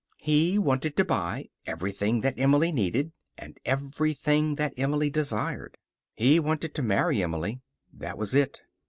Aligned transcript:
He 0.17 0.57
wanted 0.57 0.97
to 0.97 1.05
buy 1.05 1.49
everything 1.67 2.21
that 2.21 2.39
Emily 2.39 2.71
needed, 2.71 3.11
and 3.37 3.59
everything 3.65 4.55
that 4.55 4.73
Emily 4.75 5.11
desired. 5.11 5.77
He 6.15 6.39
wanted 6.39 6.73
to 6.73 6.81
marry 6.81 7.21
Emily. 7.21 7.61
That 7.93 8.17
was 8.17 8.33
it. 8.33 8.61